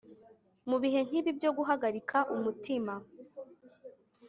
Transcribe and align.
Mubihe 0.69 0.99
nkibi 1.07 1.31
byo 1.37 1.51
guhagarika 1.57 2.17
umutima 2.35 2.93